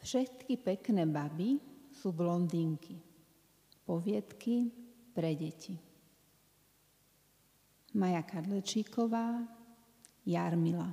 Všetky 0.00 0.56
pekné 0.56 1.04
baby 1.04 1.60
sú 1.92 2.16
blondínky. 2.16 2.96
Poviedky 3.84 4.72
pre 5.12 5.36
deti. 5.36 5.76
Maja 8.00 8.22
Kadlečíková, 8.24 9.44
Jarmila. 10.24 10.88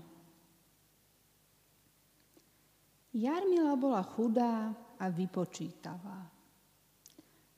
Jarmila 3.13 3.73
bola 3.79 4.03
chudá 4.03 4.73
a 4.97 5.05
vypočítavá. 5.07 6.27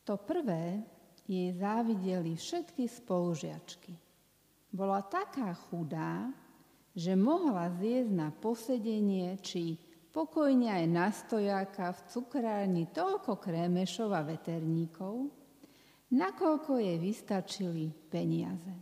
To 0.06 0.14
prvé 0.20 0.84
jej 1.30 1.54
závideli 1.56 2.36
všetky 2.36 2.86
spolužiačky. 2.90 3.94
Bola 4.70 5.02
taká 5.02 5.50
chudá, 5.56 6.30
že 6.94 7.16
mohla 7.18 7.70
zjesť 7.80 8.12
na 8.12 8.30
posedenie 8.34 9.40
či 9.42 9.89
Pokojne 10.10 10.74
aj 10.74 10.86
na 10.90 11.08
stojáka 11.14 11.94
v 11.94 12.00
cukrárni 12.10 12.90
toľko 12.90 13.38
krémešov 13.38 14.10
a 14.10 14.26
veterníkov, 14.26 15.30
nakoľko 16.10 16.82
jej 16.82 16.98
vystačili 16.98 17.94
peniaze. 18.10 18.74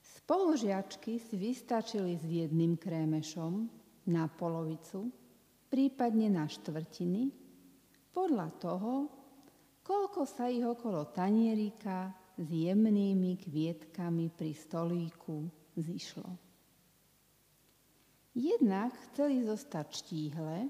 Spolužiačky 0.00 1.20
si 1.20 1.36
vystačili 1.36 2.16
s 2.16 2.24
jedným 2.24 2.80
krémešom 2.80 3.68
na 4.08 4.26
polovicu, 4.32 5.12
prípadne 5.68 6.32
na 6.32 6.48
štvrtiny, 6.48 7.30
podľa 8.16 8.48
toho, 8.56 8.92
koľko 9.84 10.24
sa 10.24 10.48
ich 10.48 10.64
okolo 10.64 11.12
tanierika 11.12 12.16
s 12.40 12.48
jemnými 12.48 13.36
kvietkami 13.44 14.32
pri 14.32 14.56
stolíku 14.56 15.46
zišlo. 15.76 16.45
Jednak 18.36 18.92
chceli 19.08 19.40
zostať 19.48 19.86
štíhle 19.96 20.68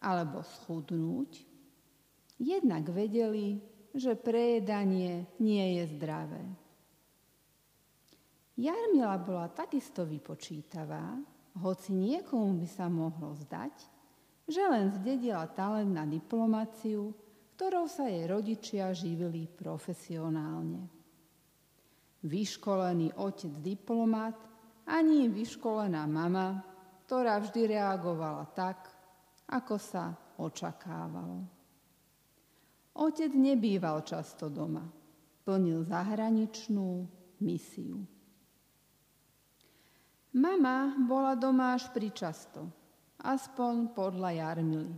alebo 0.00 0.40
schudnúť, 0.40 1.44
jednak 2.40 2.88
vedeli, 2.88 3.60
že 3.92 4.16
prejedanie 4.16 5.28
nie 5.36 5.76
je 5.76 5.84
zdravé. 5.92 6.40
Jarmila 8.56 9.20
bola 9.20 9.52
takisto 9.52 10.08
vypočítavá, 10.08 11.20
hoci 11.60 11.92
niekomu 11.92 12.56
by 12.56 12.68
sa 12.68 12.88
mohlo 12.88 13.36
zdať, 13.36 13.76
že 14.48 14.64
len 14.64 14.88
zdedila 14.96 15.52
talent 15.52 15.92
na 15.92 16.08
diplomáciu, 16.08 17.12
ktorou 17.60 17.92
sa 17.92 18.08
jej 18.08 18.24
rodičia 18.24 18.88
živili 18.96 19.44
profesionálne. 19.44 20.88
Vyškolený 22.24 23.20
otec 23.20 23.52
diplomat 23.60 24.36
ani 24.88 25.28
vyškolená 25.28 26.08
mama 26.08 26.71
ktorá 27.12 27.44
vždy 27.44 27.76
reagovala 27.76 28.48
tak, 28.56 28.88
ako 29.52 29.76
sa 29.76 30.16
očakávalo. 30.40 31.44
Otec 32.96 33.36
nebýval 33.36 34.00
často 34.00 34.48
doma, 34.48 34.80
plnil 35.44 35.84
zahraničnú 35.84 37.04
misiu. 37.44 38.00
Mama 40.32 40.96
bola 41.04 41.36
doma 41.36 41.76
až 41.76 41.92
pričasto, 41.92 42.72
aspoň 43.20 43.92
podľa 43.92 44.32
Jarmily. 44.32 44.96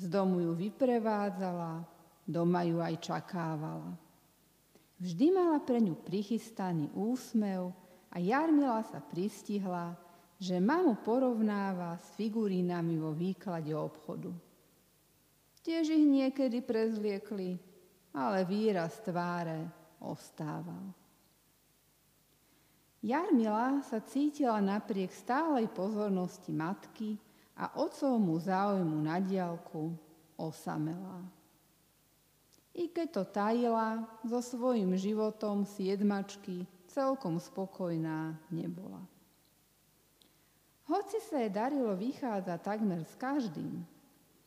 Z 0.00 0.08
domu 0.08 0.40
ju 0.40 0.56
vyprevádzala, 0.56 1.84
doma 2.24 2.64
ju 2.64 2.80
aj 2.80 2.96
čakávala. 3.04 3.92
Vždy 5.04 5.36
mala 5.36 5.60
pre 5.60 5.84
ňu 5.84 6.00
prichystaný 6.00 6.88
úsmev 6.96 7.76
a 8.08 8.16
Jarmila 8.16 8.80
sa 8.88 9.04
pristihla, 9.04 10.05
že 10.36 10.60
mamu 10.60 11.00
porovnáva 11.00 11.96
s 11.96 12.12
figurínami 12.16 13.00
vo 13.00 13.16
výklade 13.16 13.72
obchodu. 13.72 14.32
Tiež 15.64 15.90
ich 15.90 16.06
niekedy 16.06 16.62
prezliekli, 16.62 17.58
ale 18.12 18.44
výraz 18.44 19.00
tváre 19.02 19.66
ostával. 19.98 20.92
Jarmila 23.06 23.80
sa 23.86 24.02
cítila 24.02 24.58
napriek 24.58 25.14
stálej 25.14 25.70
pozornosti 25.70 26.50
matky 26.50 27.14
a 27.56 27.72
otcovmu 27.78 28.34
záujmu 28.40 28.98
na 29.04 29.22
diálku 29.22 29.94
osamelá. 30.36 31.22
I 32.76 32.92
keď 32.92 33.08
to 33.08 33.22
tajila, 33.24 34.04
so 34.20 34.44
svojím 34.44 35.00
životom 35.00 35.64
si 35.64 35.88
jedmačky 35.88 36.68
celkom 36.92 37.40
spokojná 37.40 38.36
nebola. 38.52 39.00
Hoci 40.86 41.18
sa 41.18 41.42
jej 41.42 41.50
darilo 41.50 41.98
vychádzať 41.98 42.58
takmer 42.62 43.02
s 43.02 43.18
každým, 43.18 43.82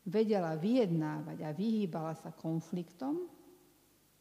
vedela 0.08 0.56
vyjednávať 0.56 1.38
a 1.44 1.52
vyhýbala 1.52 2.16
sa 2.16 2.32
konfliktom, 2.32 3.28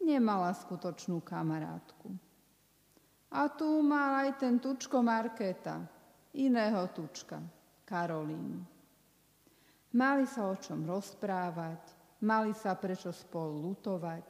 nemala 0.02 0.50
skutočnú 0.50 1.22
kamarátku. 1.22 2.10
A 3.30 3.46
tu 3.46 3.68
mal 3.86 4.26
aj 4.26 4.42
ten 4.42 4.58
tučko 4.58 4.98
Markéta, 4.98 5.84
iného 6.34 6.90
tučka, 6.90 7.38
Karolínu. 7.86 8.66
Mali 9.94 10.26
sa 10.26 10.50
o 10.50 10.56
čom 10.58 10.84
rozprávať, 10.84 11.80
mali 12.26 12.50
sa 12.52 12.74
prečo 12.74 13.14
spolu 13.14 13.62
lutovať, 13.62 14.26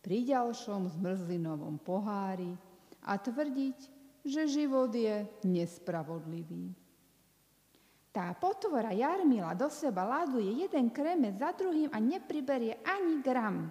pri 0.00 0.22
ďalšom 0.22 0.88
zmrzlinovom 0.98 1.82
pohári 1.82 2.54
a 3.02 3.18
tvrdiť, 3.18 3.78
že 4.22 4.46
život 4.46 4.94
je 4.94 5.26
nespravodlivý. 5.42 6.85
Tá 8.16 8.32
potvora 8.32 8.96
Jarmila 8.96 9.52
do 9.52 9.68
seba 9.68 10.00
laduje 10.00 10.64
jeden 10.64 10.88
kreme 10.88 11.36
za 11.36 11.52
druhým 11.52 11.92
a 11.92 12.00
nepriberie 12.00 12.80
ani 12.80 13.20
gram. 13.20 13.68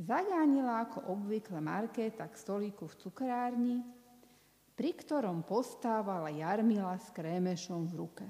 Zagánila 0.00 0.88
ako 0.88 1.12
obvykle 1.12 1.60
Markéta 1.60 2.32
k 2.32 2.32
stolíku 2.32 2.88
v 2.88 2.96
cukrárni, 2.96 3.76
pri 4.72 4.96
ktorom 4.96 5.44
postávala 5.44 6.32
Jarmila 6.32 6.96
s 6.96 7.12
krémešom 7.12 7.84
v 7.84 7.92
ruke. 7.92 8.26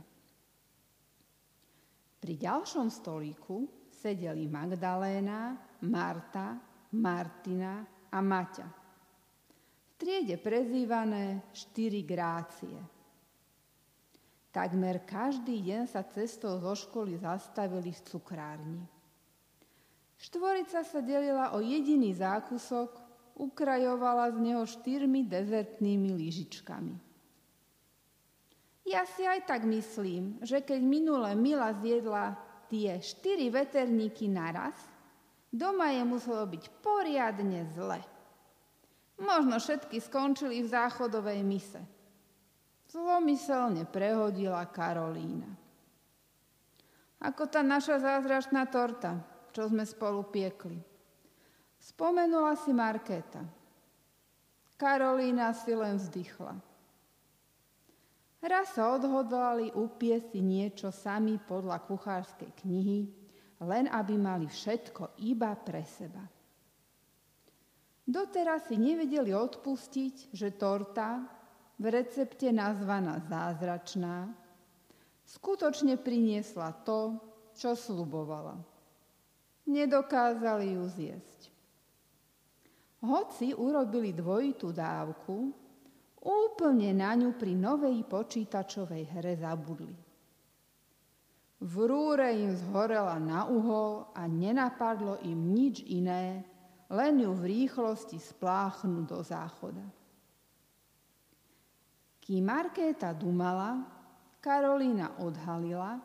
Pri 2.19 2.35
ďalšom 2.43 2.91
stolíku 2.91 3.87
sedeli 3.87 4.51
Magdaléna, 4.51 5.55
Marta, 5.87 6.59
Martina 6.99 7.87
a 8.11 8.19
Maťa. 8.19 8.67
V 9.87 9.93
triede 10.03 10.35
prezývané 10.43 11.47
štyri 11.55 12.03
grácie– 12.03 12.75
Takmer 14.57 15.05
každý 15.05 15.61
deň 15.61 15.85
sa 15.85 16.01
cestou 16.09 16.57
zo 16.57 16.73
školy 16.73 17.21
zastavili 17.21 17.93
v 17.93 18.01
cukrárni. 18.09 18.81
Štvorica 20.17 20.81
sa 20.81 21.05
delila 21.05 21.53
o 21.53 21.61
jediný 21.61 22.17
zákusok, 22.17 22.89
ukrajovala 23.37 24.33
z 24.33 24.41
neho 24.41 24.65
štyrmi 24.65 25.29
dezertnými 25.29 26.09
lyžičkami. 26.09 26.97
Ja 28.89 29.05
si 29.05 29.29
aj 29.29 29.45
tak 29.45 29.69
myslím, 29.69 30.41
že 30.41 30.65
keď 30.65 30.81
minule 30.81 31.37
Mila 31.37 31.77
zjedla 31.77 32.41
tie 32.73 32.97
štyri 32.97 33.53
veterníky 33.53 34.25
naraz, 34.25 34.81
doma 35.53 35.93
je 35.93 36.01
muselo 36.01 36.49
byť 36.49 36.65
poriadne 36.81 37.61
zle. 37.77 38.01
Možno 39.21 39.61
všetky 39.61 40.01
skončili 40.01 40.65
v 40.65 40.73
záchodovej 40.73 41.45
mise– 41.45 41.85
Zlomyselne 42.87 43.83
prehodila 43.87 44.63
Karolína. 44.71 45.51
Ako 47.19 47.49
tá 47.51 47.65
naša 47.65 47.99
zázračná 47.99 48.69
torta, 48.71 49.19
čo 49.51 49.67
sme 49.67 49.83
spolu 49.83 50.23
piekli. 50.29 50.79
Spomenula 51.81 52.55
si 52.55 52.71
Markéta. 52.71 53.43
Karolína 54.77 55.51
si 55.57 55.73
len 55.73 55.97
vzdychla. 55.97 56.55
Raz 58.47 58.79
sa 58.79 58.95
odhodlali 58.95 59.75
upiesť 59.75 60.37
si 60.37 60.41
niečo 60.45 60.95
sami 60.95 61.41
podľa 61.41 61.83
kuchárskej 61.83 62.53
knihy, 62.63 63.09
len 63.65 63.91
aby 63.91 64.15
mali 64.21 64.47
všetko 64.47 65.19
iba 65.25 65.51
pre 65.57 65.83
seba. 65.83 66.23
Doteraz 68.07 68.71
si 68.71 68.79
nevedeli 68.79 69.35
odpustiť, 69.35 70.31
že 70.31 70.55
torta, 70.55 71.27
v 71.77 71.85
recepte 71.93 72.49
nazvaná 72.49 73.21
zázračná, 73.29 74.33
skutočne 75.29 76.01
priniesla 76.01 76.73
to, 76.85 77.21
čo 77.53 77.77
slubovala. 77.77 78.57
Nedokázali 79.67 80.79
ju 80.79 80.85
zjesť. 80.89 81.41
Hoci 83.05 83.53
urobili 83.53 84.17
dvojitú 84.17 84.73
dávku, 84.73 85.53
úplne 86.25 86.91
na 86.97 87.13
ňu 87.13 87.37
pri 87.37 87.53
novej 87.53 88.03
počítačovej 88.09 89.05
hre 89.13 89.35
zabudli. 89.37 89.95
V 91.57 91.75
rúre 91.89 92.37
im 92.37 92.53
zhorela 92.53 93.17
na 93.17 93.49
uhol 93.49 94.13
a 94.13 94.29
nenapadlo 94.29 95.21
im 95.25 95.57
nič 95.57 95.81
iné, 95.89 96.45
len 96.93 97.21
ju 97.21 97.33
v 97.33 97.45
rýchlosti 97.49 98.21
spláchnu 98.21 99.09
do 99.09 99.25
záchoda. 99.25 99.83
Kým 102.27 102.43
Markéta 102.43 103.15
dumala, 103.15 103.87
Karolína 104.43 105.23
odhalila, 105.23 106.03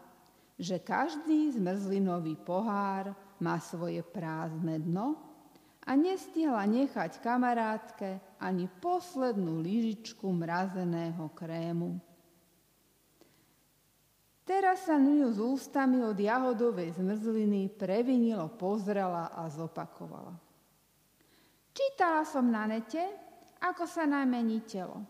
že 0.54 0.78
každý 0.78 1.50
zmrzlinový 1.58 2.38
pohár 2.38 3.18
má 3.42 3.58
svoje 3.58 4.06
prázdne 4.06 4.78
dno 4.78 5.18
a 5.82 5.98
nestihla 5.98 6.62
nechať 6.70 7.18
kamarátke 7.26 8.22
ani 8.38 8.70
poslednú 8.70 9.66
lyžičku 9.66 10.30
mrazeného 10.30 11.26
krému. 11.34 11.98
Teraz 14.46 14.86
sa 14.86 15.02
ňu 15.02 15.34
z 15.34 15.42
ústami 15.42 16.06
od 16.06 16.14
jahodovej 16.14 17.02
zmrzliny 17.02 17.74
previnilo 17.74 18.46
pozrela 18.62 19.34
a 19.34 19.50
zopakovala. 19.50 20.38
Čítala 21.74 22.22
som 22.30 22.46
na 22.46 22.70
nete, 22.70 23.02
ako 23.58 23.90
sa 23.90 24.06
najmení 24.06 24.62
telo. 24.70 25.02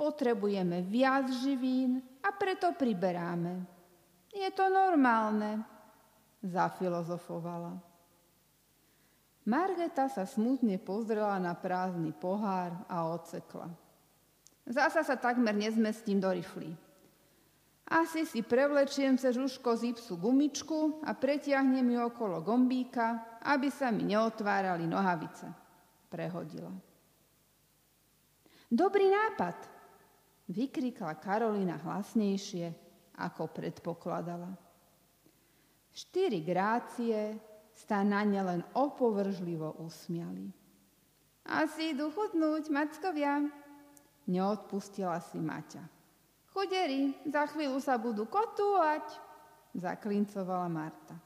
Potrebujeme 0.00 0.80
viac 0.80 1.28
živín 1.28 2.00
a 2.24 2.32
preto 2.32 2.72
priberáme. 2.72 3.68
Je 4.32 4.48
to 4.56 4.72
normálne, 4.72 5.60
zafilozofovala. 6.40 7.76
Margeta 9.44 10.08
sa 10.08 10.24
smutne 10.24 10.80
pozrela 10.80 11.36
na 11.36 11.52
prázdny 11.52 12.16
pohár 12.16 12.72
a 12.88 13.12
ocekla. 13.12 13.68
Zasa 14.64 15.04
sa 15.04 15.20
takmer 15.20 15.52
nezmestím 15.52 16.16
do 16.16 16.32
rifly. 16.32 16.72
Asi 17.90 18.22
si 18.22 18.40
prevlečiem 18.40 19.18
cez 19.18 19.34
uško 19.34 19.74
z 19.74 19.92
ipsu 19.92 20.14
gumičku 20.14 21.02
a 21.02 21.10
pretiahnem 21.10 21.90
ju 21.90 22.00
okolo 22.06 22.38
gombíka, 22.38 23.36
aby 23.42 23.66
sa 23.66 23.90
mi 23.90 24.06
neotvárali 24.06 24.86
nohavice. 24.86 25.50
Prehodila. 26.06 26.70
Dobrý 28.70 29.10
nápad, 29.10 29.79
vykrikla 30.50 31.14
Karolina 31.22 31.78
hlasnejšie, 31.78 32.74
ako 33.22 33.46
predpokladala. 33.54 34.50
Štyri 35.94 36.42
grácie 36.42 37.38
sa 37.74 38.02
na 38.02 38.26
ne 38.26 38.42
len 38.42 38.60
opovržlivo 38.74 39.78
usmiali. 39.80 40.50
Asi 41.46 41.94
idú 41.94 42.10
chudnúť, 42.12 42.70
mackovia, 42.70 43.42
neodpustila 44.28 45.18
si 45.22 45.40
Maťa. 45.40 45.82
Chuderi, 46.50 47.14
za 47.30 47.46
chvíľu 47.50 47.78
sa 47.78 47.98
budú 47.98 48.26
kotúvať, 48.26 49.06
zaklincovala 49.74 50.66
Marta. 50.66 51.16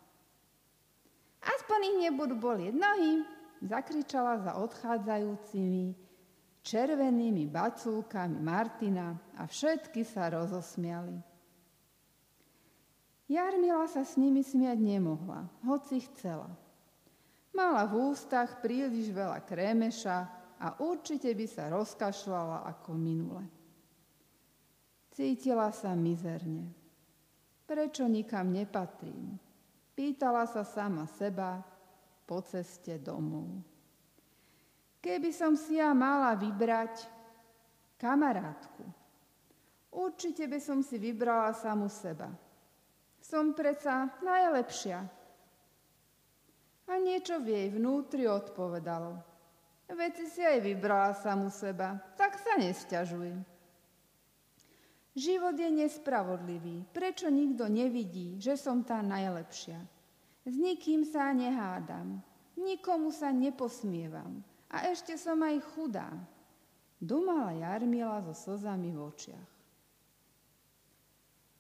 Aspoň 1.45 1.79
ich 1.93 1.97
nebudú 2.09 2.37
bolieť 2.41 2.73
nohy, 2.77 3.25
zakričala 3.65 4.41
za 4.41 4.53
odchádzajúcimi 4.61 6.04
červenými 6.65 7.45
bacúkami 7.53 8.41
Martina 8.41 9.13
a 9.37 9.45
všetky 9.45 10.01
sa 10.01 10.33
rozosmiali. 10.33 11.21
Jarmila 13.29 13.85
sa 13.89 14.05
s 14.05 14.17
nimi 14.17 14.41
smiať 14.41 14.81
nemohla, 14.81 15.49
hoci 15.65 16.01
chcela. 16.09 16.49
Mala 17.53 17.85
v 17.87 18.11
ústach 18.11 18.65
príliš 18.65 19.13
veľa 19.13 19.45
krémeša 19.45 20.19
a 20.59 20.81
určite 20.81 21.31
by 21.37 21.47
sa 21.47 21.69
rozkašľala 21.71 22.65
ako 22.73 22.91
minule. 22.97 23.45
Cítila 25.15 25.71
sa 25.71 25.95
mizerne. 25.95 26.75
Prečo 27.65 28.05
nikam 28.11 28.51
nepatrím? 28.51 29.39
Pýtala 29.95 30.45
sa 30.51 30.67
sama 30.67 31.07
seba 31.07 31.63
po 32.27 32.43
ceste 32.43 32.99
domov. 32.99 33.74
Keby 35.05 35.37
som 35.37 35.53
si 35.53 35.77
ja 35.77 35.93
mala 35.93 36.33
vybrať 36.33 37.05
kamarátku, 38.01 38.89
určite 39.93 40.49
by 40.49 40.57
som 40.57 40.81
si 40.81 40.97
vybrala 40.97 41.53
samu 41.53 41.93
seba. 41.93 42.33
Som 43.21 43.53
predsa 43.53 44.09
najlepšia. 44.25 45.05
A 46.89 46.93
niečo 47.05 47.37
v 47.37 47.53
jej 47.53 47.69
vnútri 47.77 48.25
odpovedalo. 48.25 49.21
Veci 49.93 50.25
si 50.25 50.41
aj 50.41 50.65
vybrala 50.65 51.13
samu 51.13 51.53
seba, 51.53 52.01
tak 52.17 52.41
sa 52.41 52.57
nesťažuj. 52.57 53.29
Život 55.21 55.53
je 55.53 55.69
nespravodlivý. 55.85 56.89
Prečo 56.97 57.29
nikto 57.29 57.69
nevidí, 57.69 58.41
že 58.41 58.57
som 58.57 58.81
tá 58.81 59.05
najlepšia? 59.05 59.85
S 60.49 60.55
nikým 60.57 61.05
sa 61.05 61.29
nehádam, 61.37 62.25
nikomu 62.57 63.13
sa 63.13 63.29
neposmievam 63.29 64.54
a 64.71 64.89
ešte 64.89 65.17
som 65.19 65.41
aj 65.43 65.61
chudá. 65.75 66.09
Dumala 67.01 67.53
Jarmila 67.53 68.25
so 68.25 68.33
slzami 68.33 68.95
v 68.95 68.99
očiach. 69.03 69.51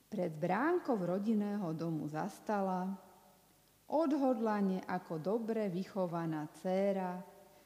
Pred 0.08 0.32
bránkou 0.38 0.94
rodinného 0.94 1.74
domu 1.74 2.06
zastala, 2.06 2.86
odhodlane 3.90 4.80
ako 4.86 5.18
dobre 5.18 5.66
vychovaná 5.68 6.46
dcéra, 6.54 7.18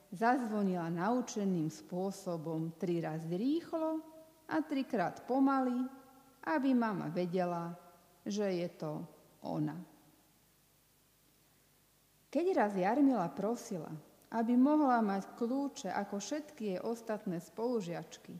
zazvonila 0.08 0.88
naučeným 0.88 1.68
spôsobom 1.68 2.72
tri 2.80 3.04
raz 3.04 3.20
rýchlo 3.28 4.00
a 4.48 4.64
trikrát 4.64 5.28
pomaly, 5.28 5.84
aby 6.48 6.72
mama 6.72 7.12
vedela, 7.12 7.76
že 8.24 8.48
je 8.48 8.68
to 8.80 9.04
ona. 9.44 9.76
Keď 12.32 12.46
raz 12.56 12.72
Jarmila 12.76 13.28
prosila, 13.32 13.92
aby 14.28 14.54
mohla 14.60 15.00
mať 15.00 15.36
kľúče 15.40 15.88
ako 15.88 16.20
všetky 16.20 16.76
jej 16.76 16.80
ostatné 16.84 17.40
spolužiačky, 17.40 18.36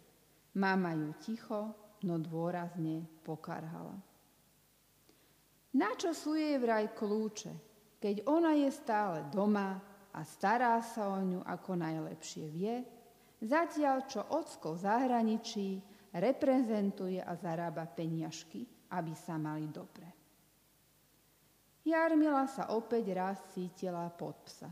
mama 0.61 0.93
ju 0.93 1.11
ticho, 1.21 1.61
no 2.05 2.21
dôrazne 2.21 3.09
pokarhala. 3.25 3.97
Na 5.79 5.91
čo 5.97 6.13
sú 6.13 6.37
jej 6.37 6.57
vraj 6.61 6.93
kľúče, 6.93 7.53
keď 8.01 8.25
ona 8.29 8.57
je 8.57 8.71
stále 8.73 9.27
doma 9.33 9.81
a 10.13 10.21
stará 10.25 10.81
sa 10.81 11.13
o 11.13 11.21
ňu 11.21 11.41
ako 11.45 11.71
najlepšie 11.77 12.47
vie, 12.49 12.75
zatiaľ 13.45 14.09
čo 14.09 14.21
ocko 14.33 14.77
zahraničí 14.77 15.81
reprezentuje 16.17 17.21
a 17.21 17.33
zarába 17.37 17.85
peniažky, 17.85 18.65
aby 18.93 19.13
sa 19.13 19.37
mali 19.37 19.69
dobre. 19.69 20.09
Jarmila 21.85 22.45
sa 22.49 22.73
opäť 22.77 23.05
raz 23.17 23.39
cítila 23.53 24.09
pod 24.13 24.37
psa. 24.45 24.69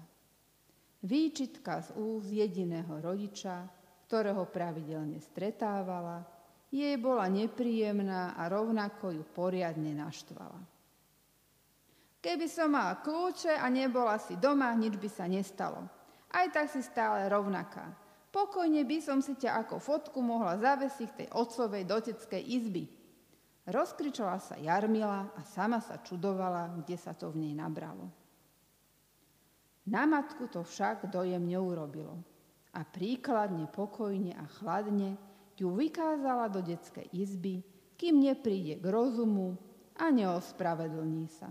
Výčitka 1.07 1.87
z 1.87 1.95
úz 1.95 2.27
jediného 2.35 2.99
rodiča, 2.99 3.63
ktorého 4.11 4.43
pravidelne 4.51 5.23
stretávala, 5.23 6.27
jej 6.67 6.99
bola 6.99 7.31
nepríjemná 7.31 8.35
a 8.35 8.51
rovnako 8.51 9.15
ju 9.15 9.23
poriadne 9.23 9.95
naštvala. 9.95 10.59
Keby 12.19 12.51
som 12.51 12.75
mala 12.75 12.99
kľúče 13.07 13.55
a 13.55 13.71
nebola 13.71 14.19
si 14.19 14.35
doma, 14.35 14.75
nič 14.75 14.99
by 14.99 15.07
sa 15.07 15.31
nestalo. 15.31 15.87
Aj 16.27 16.51
tak 16.51 16.75
si 16.75 16.83
stále 16.83 17.31
rovnaká. 17.31 17.87
Pokojne 18.35 18.83
by 18.83 18.99
som 18.99 19.23
si 19.23 19.39
ťa 19.39 19.63
ako 19.63 19.79
fotku 19.79 20.19
mohla 20.19 20.59
zavesiť 20.59 21.11
tej 21.15 21.29
otcovej 21.31 21.87
doteckej 21.87 22.43
izby. 22.43 22.91
Rozkričala 23.71 24.43
sa 24.43 24.59
Jarmila 24.59 25.31
a 25.39 25.41
sama 25.47 25.79
sa 25.79 26.03
čudovala, 26.03 26.83
kde 26.83 26.99
sa 26.99 27.15
to 27.15 27.31
v 27.31 27.47
nej 27.47 27.55
nabralo. 27.55 28.26
Na 29.87 30.03
matku 30.03 30.51
to 30.51 30.67
však 30.67 31.07
dojem 31.11 31.47
neurobilo 31.47 32.19
a 32.75 32.83
príkladne, 32.83 33.71
pokojne 33.71 34.35
a 34.35 34.45
chladne 34.59 35.15
ju 35.57 35.73
vykázala 35.73 36.51
do 36.53 36.61
detskej 36.61 37.09
izby, 37.15 37.63
kým 37.97 38.21
nepríde 38.21 38.77
k 38.83 38.87
rozumu 38.91 39.57
a 39.97 40.13
neospravedlní 40.13 41.27
sa. 41.33 41.49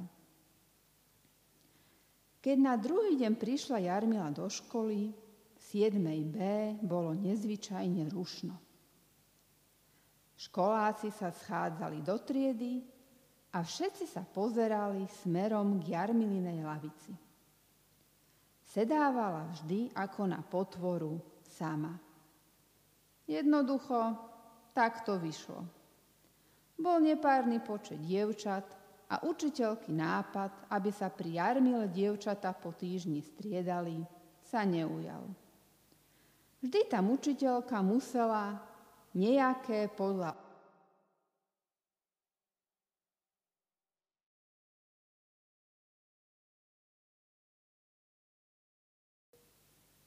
Keď 2.46 2.58
na 2.62 2.78
druhý 2.78 3.18
deň 3.18 3.34
prišla 3.42 3.82
Jarmila 3.90 4.30
do 4.30 4.46
školy, 4.46 5.10
7b 5.58 6.38
bolo 6.86 7.18
nezvyčajne 7.18 8.06
rušno. 8.14 8.54
Školáci 10.38 11.10
sa 11.10 11.34
schádzali 11.34 12.06
do 12.06 12.22
triedy 12.22 12.86
a 13.50 13.66
všetci 13.66 14.06
sa 14.06 14.22
pozerali 14.22 15.10
smerom 15.26 15.82
k 15.82 15.98
Jarmilinej 15.98 16.62
lavici. 16.62 17.25
Sedávala 18.76 19.48
vždy 19.56 19.96
ako 19.96 20.28
na 20.28 20.44
potvoru 20.44 21.16
sama. 21.48 21.96
Jednoducho 23.24 24.20
tak 24.76 25.08
to 25.08 25.16
vyšlo. 25.16 25.64
Bol 26.76 27.00
nepárny 27.00 27.64
počet 27.64 28.04
dievčat 28.04 28.68
a 29.08 29.24
učiteľky 29.24 29.96
nápad, 29.96 30.68
aby 30.76 30.92
sa 30.92 31.08
pri 31.08 31.40
Jarmile 31.40 31.88
dievčata 31.88 32.52
po 32.52 32.76
týždni 32.76 33.24
striedali, 33.24 34.04
sa 34.44 34.68
neujal. 34.68 35.24
Vždy 36.60 36.92
tam 36.92 37.16
učiteľka 37.16 37.80
musela 37.80 38.60
nejaké 39.16 39.88
podľa 39.96 40.36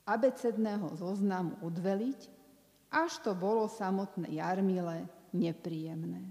abecedného 0.09 0.97
zoznamu 0.97 1.61
odveliť, 1.61 2.21
až 2.89 3.21
to 3.21 3.37
bolo 3.37 3.69
samotné 3.69 4.41
Jarmile 4.41 5.05
nepríjemné. 5.37 6.25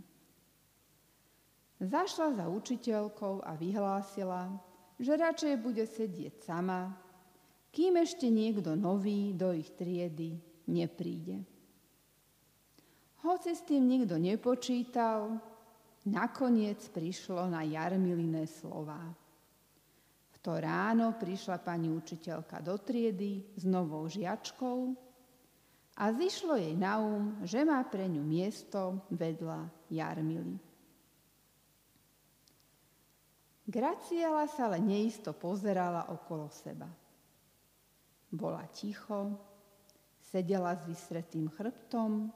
Zašla 1.77 2.41
za 2.41 2.45
učiteľkou 2.49 3.45
a 3.45 3.53
vyhlásila, 3.53 4.49
že 4.97 5.13
radšej 5.13 5.53
bude 5.61 5.85
sedieť 5.85 6.41
sama, 6.41 6.89
kým 7.69 8.01
ešte 8.01 8.25
niekto 8.33 8.73
nový 8.73 9.37
do 9.37 9.53
ich 9.53 9.69
triedy 9.77 10.41
nepríde. 10.65 11.45
Hoci 13.21 13.53
s 13.53 13.61
tým 13.61 13.85
nikto 13.85 14.17
nepočítal, 14.17 15.37
nakoniec 16.09 16.81
prišlo 16.89 17.45
na 17.45 17.61
Jarmiliné 17.61 18.49
slová. 18.49 19.13
To 20.47 20.55
ráno 20.55 21.11
prišla 21.19 21.59
pani 21.59 21.91
učiteľka 21.91 22.63
do 22.63 22.79
triedy 22.79 23.43
s 23.59 23.67
novou 23.67 24.07
žiačkou 24.07 24.95
a 25.99 26.03
zišlo 26.15 26.55
jej 26.55 26.71
na 26.71 27.03
um, 27.03 27.35
že 27.43 27.67
má 27.67 27.83
pre 27.83 28.07
ňu 28.07 28.23
miesto 28.23 29.03
vedľa 29.11 29.67
Jarmily. 29.91 30.55
Graciela 33.67 34.47
sa 34.47 34.71
ale 34.71 34.79
neisto 34.79 35.35
pozerala 35.35 36.07
okolo 36.15 36.47
seba. 36.47 36.87
Bola 38.31 38.63
ticho, 38.71 39.35
sedela 40.23 40.79
s 40.79 40.87
vysretým 40.87 41.51
chrbtom 41.51 42.31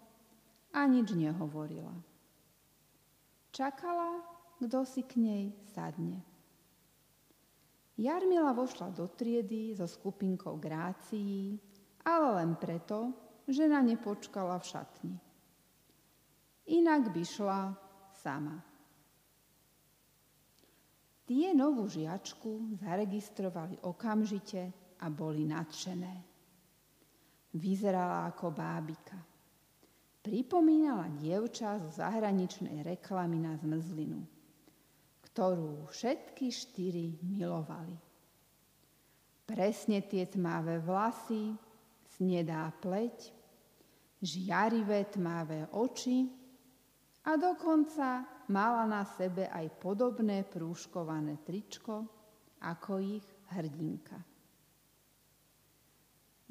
a 0.76 0.84
nič 0.84 1.16
nehovorila. 1.16 1.96
Čakala, 3.56 4.20
kto 4.60 4.84
si 4.84 5.00
k 5.08 5.16
nej 5.16 5.44
sadne. 5.72 6.31
Jarmila 8.02 8.50
vošla 8.50 8.90
do 8.98 9.06
triedy 9.14 9.78
so 9.78 9.86
skupinkou 9.86 10.58
grácií, 10.58 11.62
ale 12.02 12.42
len 12.42 12.58
preto, 12.58 13.14
že 13.46 13.70
na 13.70 13.86
ne 13.86 13.94
počkala 13.94 14.58
v 14.58 14.66
šatni. 14.66 15.16
Inak 16.74 17.14
by 17.14 17.22
šla 17.22 17.62
sama. 18.18 18.58
Tie 21.30 21.54
novú 21.54 21.86
žiačku 21.86 22.82
zaregistrovali 22.82 23.78
okamžite 23.86 24.74
a 24.98 25.06
boli 25.14 25.46
nadšené. 25.46 26.16
Vyzerala 27.54 28.34
ako 28.34 28.50
bábika. 28.50 29.22
Pripomínala 30.26 31.06
dievča 31.22 31.78
zo 31.78 31.94
zahraničnej 31.94 32.82
reklamy 32.82 33.38
na 33.38 33.54
zmrzlinu, 33.62 34.26
ktorú 35.32 35.88
všetky 35.88 36.52
štyri 36.52 37.16
milovali. 37.24 37.96
Presne 39.48 40.04
tie 40.04 40.28
tmavé 40.28 40.84
vlasy, 40.84 41.56
snedá 42.20 42.68
pleť, 42.84 43.32
žiarivé 44.20 45.08
tmavé 45.08 45.72
oči 45.72 46.28
a 47.24 47.40
dokonca 47.40 48.28
mala 48.52 48.84
na 48.84 49.08
sebe 49.08 49.48
aj 49.48 49.72
podobné 49.80 50.44
prúškované 50.44 51.40
tričko 51.48 52.04
ako 52.62 53.00
ich 53.00 53.26
hrdinka. 53.56 54.20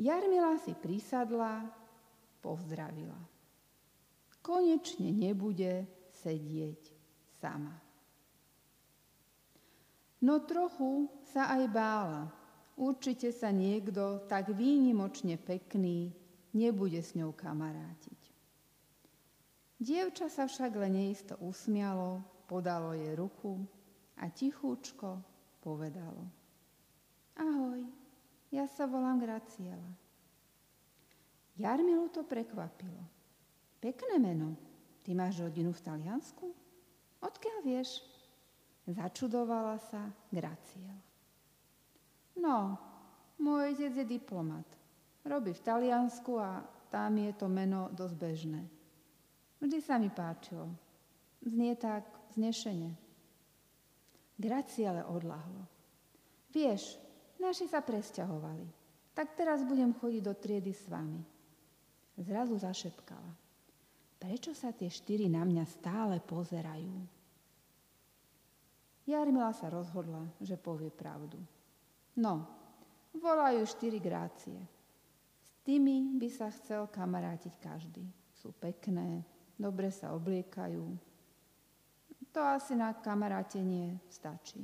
Jarmila 0.01 0.57
si 0.57 0.73
prisadla, 0.73 1.69
pozdravila. 2.41 3.21
Konečne 4.41 5.13
nebude 5.13 5.85
sedieť 6.25 6.81
sama. 7.37 7.90
No 10.21 10.45
trochu 10.45 11.09
sa 11.33 11.49
aj 11.57 11.65
bála. 11.73 12.23
Určite 12.77 13.33
sa 13.33 13.49
niekto 13.53 14.25
tak 14.29 14.53
výnimočne 14.53 15.41
pekný 15.41 16.13
nebude 16.53 17.01
s 17.01 17.17
ňou 17.17 17.33
kamarátiť. 17.33 18.21
Dievča 19.81 20.29
sa 20.29 20.45
však 20.45 20.77
len 20.77 20.93
neisto 20.93 21.41
usmialo, 21.41 22.21
podalo 22.45 22.93
jej 22.93 23.17
ruku 23.17 23.65
a 24.21 24.29
tichúčko 24.29 25.25
povedalo. 25.65 26.21
Ahoj, 27.41 27.81
ja 28.53 28.69
sa 28.69 28.85
volám 28.85 29.25
Graciela. 29.25 29.89
Jarmilu 31.57 32.13
to 32.13 32.25
prekvapilo. 32.29 33.05
Pekné 33.81 34.21
meno. 34.21 34.57
Ty 35.01 35.17
máš 35.17 35.41
rodinu 35.41 35.73
v 35.73 35.81
Taliansku? 35.81 36.53
Odkiaľ 37.25 37.59
vieš? 37.65 38.05
Začudovala 38.91 39.79
sa 39.79 40.11
Graciela. 40.35 40.99
No, 42.43 42.75
môj 43.39 43.79
otec 43.79 43.95
je 44.03 44.07
diplomat. 44.19 44.67
Robí 45.23 45.55
v 45.55 45.63
Taliansku 45.63 46.35
a 46.41 46.65
tam 46.91 47.15
je 47.23 47.31
to 47.39 47.47
meno 47.47 47.93
dosť 47.95 48.17
bežné. 48.19 48.63
Vždy 49.63 49.79
sa 49.79 50.01
mi 50.01 50.11
páčilo. 50.11 50.73
Znie 51.45 51.77
tak 51.79 52.09
znešene. 52.35 52.97
ale 54.89 55.05
odlahlo. 55.05 55.69
Vieš, 56.51 56.97
naši 57.39 57.69
sa 57.69 57.85
presťahovali. 57.85 58.67
Tak 59.15 59.37
teraz 59.37 59.63
budem 59.63 59.93
chodiť 59.93 60.23
do 60.25 60.35
triedy 60.35 60.73
s 60.73 60.89
vami. 60.89 61.21
Zrazu 62.17 62.57
zašepkala. 62.57 63.33
Prečo 64.21 64.57
sa 64.57 64.73
tie 64.73 64.89
štyri 64.89 65.29
na 65.29 65.45
mňa 65.45 65.65
stále 65.69 66.17
pozerajú? 66.25 67.20
Jarmila 69.11 69.51
sa 69.51 69.67
rozhodla, 69.67 70.23
že 70.39 70.55
povie 70.55 70.87
pravdu. 70.87 71.43
No, 72.15 72.47
volajú 73.11 73.67
štyri 73.67 73.99
grácie. 73.99 74.55
S 75.43 75.51
tými 75.67 76.15
by 76.15 76.29
sa 76.31 76.47
chcel 76.55 76.87
kamarátiť 76.87 77.59
každý. 77.59 78.07
Sú 78.39 78.55
pekné, 78.55 79.27
dobre 79.59 79.91
sa 79.91 80.15
obliekajú. 80.15 80.87
To 82.31 82.41
asi 82.55 82.79
na 82.79 82.95
kamarátenie 82.95 83.99
stačí. 84.07 84.63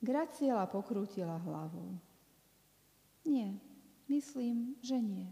Graciela 0.00 0.64
pokrútila 0.64 1.36
hlavou. 1.44 1.92
Nie, 3.28 3.52
myslím, 4.08 4.80
že 4.80 4.96
nie. 4.96 5.28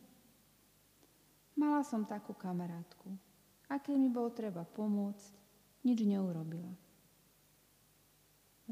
Mala 1.57 1.81
som 1.81 2.05
takú 2.05 2.37
kamarátku. 2.37 3.17
A 3.73 3.81
keď 3.81 3.97
mi 3.97 4.13
bolo 4.13 4.29
treba 4.29 4.69
pomôcť, 4.69 5.42
nič 5.83 5.99
neurobila. 6.07 6.73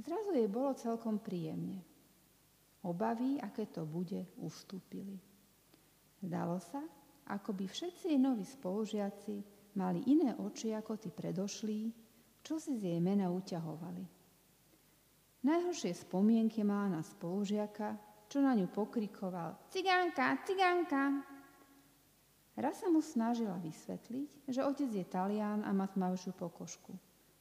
Zrazu 0.00 0.32
jej 0.32 0.48
bolo 0.48 0.72
celkom 0.78 1.20
príjemne. 1.20 1.82
Obavy, 2.80 3.36
aké 3.36 3.68
to 3.68 3.84
bude, 3.84 4.24
ustúpili. 4.40 5.20
Zdalo 6.24 6.56
sa, 6.56 6.80
ako 7.28 7.52
by 7.52 7.64
všetci 7.68 8.16
jej 8.16 8.20
noví 8.20 8.48
spolužiaci 8.48 9.36
mali 9.76 10.00
iné 10.08 10.34
oči 10.40 10.72
ako 10.72 10.96
tí 10.96 11.12
predošlí, 11.12 11.80
čo 12.40 12.56
si 12.56 12.80
z 12.80 12.96
jej 12.96 13.00
mena 13.04 13.28
uťahovali. 13.28 14.04
Najhoršie 15.40 15.92
spomienky 15.96 16.64
mala 16.64 17.00
na 17.00 17.02
spolužiaka, 17.04 17.96
čo 18.28 18.40
na 18.40 18.52
ňu 18.56 18.68
pokrikoval 18.72 19.68
Cigánka, 19.72 20.40
cigánka! 20.44 21.29
Raz 22.60 22.84
sa 22.84 22.92
mu 22.92 23.00
snažila 23.00 23.56
vysvetliť, 23.56 24.44
že 24.52 24.60
otec 24.60 24.92
je 24.92 25.00
Talian 25.08 25.64
a 25.64 25.72
má 25.72 25.88
tmavšiu 25.88 26.36
pokožku. 26.36 26.92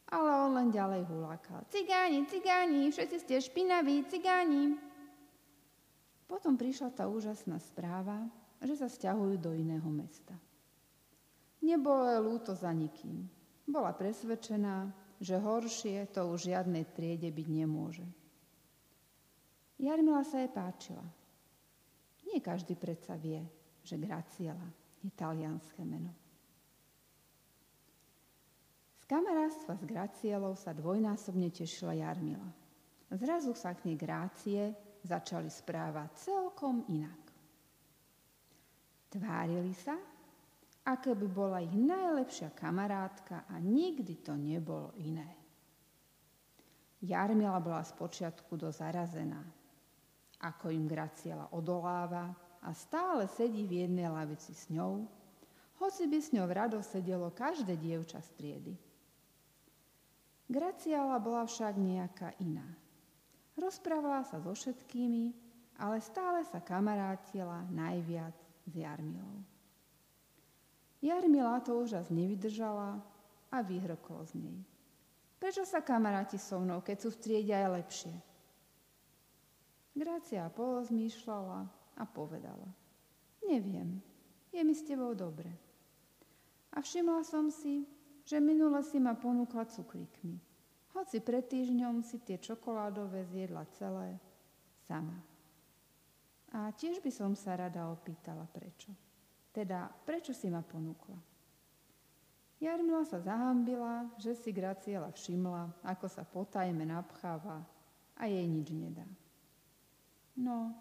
Ale 0.07 0.31
on 0.47 0.55
len 0.55 0.71
ďalej 0.71 1.11
hulákal. 1.11 1.67
Cigáni, 1.67 2.23
cigáni, 2.23 2.87
všetci 2.87 3.17
ste 3.27 3.35
špinaví, 3.43 4.07
cigáni. 4.07 4.79
Potom 6.23 6.55
prišla 6.55 6.95
tá 6.95 7.11
úžasná 7.11 7.59
správa, 7.59 8.31
že 8.63 8.79
sa 8.79 8.87
stiahujú 8.87 9.35
do 9.35 9.51
iného 9.51 9.85
mesta. 9.91 10.31
Nebolo 11.59 12.07
lúto 12.23 12.55
za 12.55 12.71
nikým. 12.71 13.27
Bola 13.67 13.91
presvedčená, 13.91 14.87
že 15.19 15.35
horšie 15.35 16.15
to 16.15 16.31
už 16.31 16.47
žiadnej 16.47 16.87
triede 16.95 17.27
byť 17.27 17.47
nemôže. 17.51 18.07
Jarmila 19.75 20.23
sa 20.23 20.39
jej 20.39 20.51
páčila. 20.51 21.03
Nie 22.23 22.39
každý 22.39 22.79
predsa 22.79 23.19
vie, 23.19 23.43
že 23.83 23.99
Graciela 23.99 24.88
je 25.03 25.09
talianské 25.15 25.81
meno. 25.87 26.11
Z 28.99 29.03
kamarátstva 29.07 29.73
s 29.79 29.83
Gracielou 29.87 30.53
sa 30.59 30.75
dvojnásobne 30.75 31.49
tešila 31.49 31.95
Jarmila. 31.95 32.49
Zrazu 33.09 33.57
sa 33.57 33.73
k 33.73 33.89
nej 33.89 33.97
Grácie 33.97 34.75
začali 35.01 35.49
správať 35.49 36.29
celkom 36.29 36.85
inak. 36.91 37.17
Tvárili 39.09 39.73
sa, 39.73 39.97
aké 40.85 41.17
by 41.17 41.27
bola 41.31 41.57
ich 41.65 41.73
najlepšia 41.73 42.53
kamarátka 42.53 43.49
a 43.49 43.57
nikdy 43.57 44.21
to 44.21 44.37
nebolo 44.37 44.93
iné. 45.01 45.25
Jarmila 46.99 47.57
bola 47.63 47.81
spočiatku 47.81 48.59
do 48.59 48.69
zarazená, 48.69 49.39
ako 50.43 50.69
im 50.69 50.85
Graciela 50.85 51.49
odoláva 51.55 52.48
a 52.63 52.75
stále 52.75 53.27
sedí 53.31 53.63
v 53.63 53.87
jednej 53.87 54.11
lavici 54.11 54.51
s 54.51 54.67
ňou, 54.67 55.07
hoci 55.79 56.11
by 56.11 56.19
s 56.19 56.35
ňou 56.35 56.47
rado 56.51 56.79
sedelo 56.83 57.31
každé 57.31 57.79
dievča 57.79 58.19
z 58.19 58.29
triedy. 58.35 58.73
Graciala 60.49 61.15
bola 61.21 61.47
však 61.47 61.77
nejaká 61.79 62.35
iná. 62.43 62.65
Rozprávala 63.55 64.27
sa 64.27 64.41
so 64.43 64.51
všetkými, 64.51 65.31
ale 65.79 66.03
stále 66.03 66.43
sa 66.47 66.59
kamarátila 66.59 67.63
najviac 67.71 68.35
s 68.67 68.71
Jarmilou. 68.75 69.39
Jarmila 70.99 71.63
to 71.63 71.79
už 71.79 71.95
raz 71.95 72.07
nevydržala 72.11 72.99
a 73.47 73.57
vyhrkol 73.63 74.27
z 74.27 74.33
nej. 74.35 74.59
Prečo 75.39 75.63
sa 75.63 75.79
kamaráti 75.79 76.35
so 76.35 76.59
mnou, 76.59 76.83
keď 76.83 76.97
sú 76.99 77.09
v 77.15 77.21
triede 77.23 77.55
aj 77.55 77.67
lepšie? 77.79 78.15
Grácia 79.95 80.43
polozmýšľala 80.51 81.78
a 81.99 82.07
povedala. 82.07 82.65
Neviem, 83.43 83.99
je 84.49 84.61
mi 84.63 84.73
s 84.73 84.87
tebou 84.87 85.11
dobre. 85.13 85.51
A 86.73 86.81
všimla 86.81 87.21
som 87.27 87.51
si, 87.51 87.83
že 88.23 88.39
minule 88.39 88.81
si 88.85 89.01
ma 89.01 89.17
ponúkla 89.17 89.67
cukríkmi. 89.67 90.37
Hoci 90.95 91.21
pred 91.21 91.45
týždňom 91.45 92.01
si 92.01 92.17
tie 92.21 92.41
čokoládové 92.41 93.25
zjedla 93.29 93.65
celé 93.77 94.17
sama. 94.85 95.17
A 96.49 96.73
tiež 96.73 96.97
by 97.01 97.11
som 97.13 97.31
sa 97.37 97.53
rada 97.53 97.85
opýtala, 97.93 98.49
prečo. 98.49 98.89
Teda, 99.53 99.85
prečo 99.85 100.33
si 100.33 100.49
ma 100.49 100.65
ponúkla? 100.65 101.17
Jarmila 102.59 103.07
sa 103.07 103.23
zahambila, 103.23 104.09
že 104.19 104.35
si 104.35 104.51
Graciela 104.51 105.13
všimla, 105.13 105.85
ako 105.85 106.05
sa 106.11 106.27
potajme 106.27 106.83
napcháva 106.89 107.63
a 108.19 108.23
jej 108.27 108.43
nič 108.43 108.75
nedá. 108.75 109.07
No, 110.35 110.75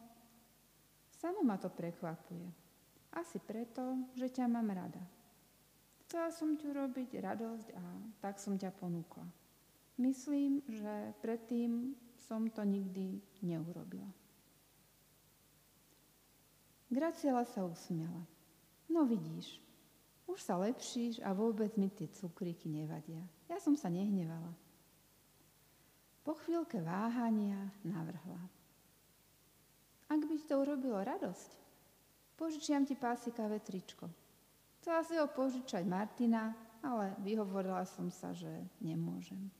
samo 1.18 1.42
ma 1.42 1.58
to 1.58 1.66
prekvapuje. 1.68 2.46
Asi 3.18 3.42
preto, 3.42 3.98
že 4.14 4.30
ťa 4.30 4.46
mám 4.46 4.70
rada. 4.70 5.02
Chcela 6.06 6.32
som 6.32 6.56
ti 6.56 6.64
urobiť 6.70 7.20
radosť 7.20 7.68
a 7.76 7.82
tak 8.22 8.40
som 8.40 8.56
ťa 8.56 8.72
ponúkla. 8.72 9.26
Myslím, 9.98 10.62
že 10.70 11.12
predtým 11.20 11.92
som 12.16 12.46
to 12.48 12.62
nikdy 12.62 13.18
neurobila. 13.42 14.08
Graciela 16.88 17.44
sa 17.44 17.68
usmiala. 17.68 18.24
No 18.88 19.04
vidíš, 19.04 19.60
už 20.24 20.40
sa 20.40 20.56
lepšíš 20.56 21.20
a 21.20 21.36
vôbec 21.36 21.76
mi 21.76 21.92
tie 21.92 22.08
cukríky 22.08 22.72
nevadia. 22.72 23.20
Ja 23.48 23.60
som 23.60 23.76
sa 23.76 23.92
nehnevala. 23.92 24.52
Po 26.24 26.32
chvíľke 26.36 26.80
váhania 26.80 27.72
navrhla. 27.84 28.40
Ti 30.38 30.46
to 30.46 30.62
urobilo 30.62 31.02
radosť, 31.02 31.50
požičiam 32.38 32.86
ti 32.86 32.94
pásikavé 32.94 33.58
tričko. 33.58 34.06
Chcela 34.78 35.02
si 35.02 35.18
ho 35.18 35.26
požičať 35.26 35.82
Martina, 35.82 36.54
ale 36.78 37.18
vyhovorila 37.26 37.82
som 37.82 38.06
sa, 38.06 38.30
že 38.30 38.46
nemôžem. 38.78 39.50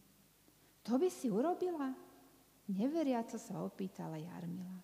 To 0.87 0.95
by 0.95 1.11
si 1.11 1.27
urobila? 1.35 1.91
Neveriaco 2.71 3.35
sa 3.43 3.59
opýtala 3.59 4.23
Jarmila. 4.23 4.79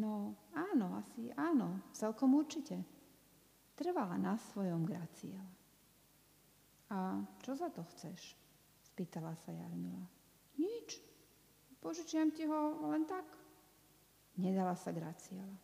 No 0.00 0.32
áno, 0.56 0.96
asi 0.96 1.28
áno, 1.36 1.84
celkom 1.92 2.40
určite 2.40 2.80
trvala 3.76 4.16
na 4.16 4.40
svojom 4.40 4.88
Graciela. 4.88 5.52
A 6.88 7.20
čo 7.44 7.52
za 7.52 7.68
to 7.68 7.84
chceš? 7.84 8.32
spýtala 8.80 9.36
sa 9.44 9.52
Jarmila. 9.52 10.08
Nič. 10.56 11.04
Požičiam 11.84 12.32
ti 12.32 12.48
ho 12.48 12.88
len 12.88 13.04
tak. 13.04 13.39
Nedala 14.38 14.78
sa 14.78 14.94
Graciela. 14.94 15.56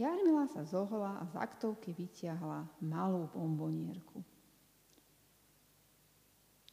Jarmila 0.00 0.48
sa 0.48 0.64
zohla 0.64 1.20
a 1.20 1.28
z 1.28 1.36
aktovky 1.36 1.92
vytiahla 1.92 2.64
malú 2.80 3.28
bombonierku. 3.28 4.24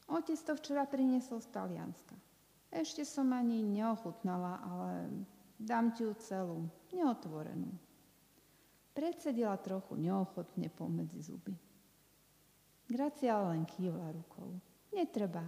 Otec 0.10 0.40
to 0.42 0.58
včera 0.58 0.88
priniesol 0.90 1.38
z 1.44 1.52
Talianska. 1.54 2.18
Ešte 2.74 3.06
som 3.06 3.30
ani 3.36 3.62
neochutnala, 3.62 4.62
ale 4.66 4.92
dám 5.60 5.94
ti 5.94 6.06
ju 6.06 6.14
celú, 6.18 6.66
neotvorenú. 6.90 7.70
Predsedila 8.98 9.58
trochu 9.62 10.00
neochotne 10.00 10.70
pomedzi 10.74 11.22
zuby. 11.22 11.54
Gracia 12.90 13.38
len 13.38 13.70
kývla 13.70 14.10
rukou. 14.18 14.58
Netreba, 14.90 15.46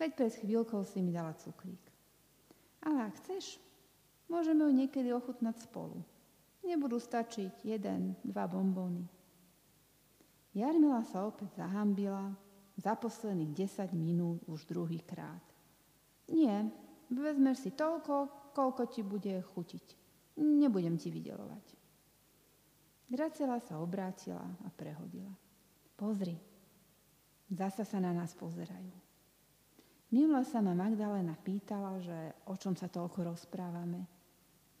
veď 0.00 0.10
pred 0.16 0.32
chvíľkou 0.32 0.80
si 0.88 1.04
mi 1.04 1.12
dala 1.12 1.36
cukrík. 1.36 1.84
Ale 2.80 3.12
ak 3.12 3.20
chceš, 3.20 3.60
môžeme 4.30 4.64
ju 4.64 4.72
niekedy 4.72 5.10
ochutnať 5.10 5.66
spolu. 5.66 6.00
Nebudú 6.62 7.02
stačiť 7.02 7.66
jeden, 7.66 8.14
dva 8.22 8.46
bombóny. 8.46 9.04
Jarmila 10.54 11.02
sa 11.02 11.26
opäť 11.26 11.58
zahambila, 11.58 12.30
za 12.80 12.96
posledných 12.96 13.52
10 13.52 13.92
minút 13.92 14.40
už 14.48 14.64
druhý 14.64 15.04
krát. 15.04 15.44
Nie, 16.32 16.64
vezmeš 17.12 17.68
si 17.68 17.70
toľko, 17.76 18.30
koľko 18.56 18.82
ti 18.88 19.04
bude 19.04 19.36
chutiť. 19.52 19.86
Nebudem 20.40 20.96
ti 20.96 21.12
vydelovať. 21.12 21.66
Gracela 23.10 23.58
sa 23.60 23.82
obrátila 23.82 24.46
a 24.64 24.68
prehodila. 24.72 25.34
Pozri, 25.98 26.38
zasa 27.52 27.84
sa 27.84 27.98
na 28.00 28.16
nás 28.16 28.32
pozerajú. 28.32 28.94
Minule 30.10 30.42
sa 30.42 30.62
ma 30.64 30.74
Magdalena 30.74 31.36
pýtala, 31.36 32.00
že 32.00 32.18
o 32.48 32.54
čom 32.56 32.74
sa 32.74 32.88
toľko 32.90 33.34
rozprávame. 33.34 34.19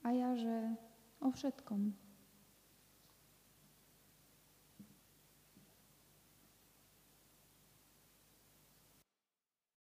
A 0.00 0.10
ja, 0.16 0.32
že 0.36 0.76
o 1.20 1.28
všetkom. 1.28 2.09